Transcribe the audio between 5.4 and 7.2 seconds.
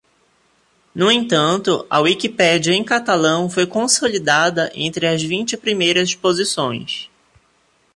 primeiras posições.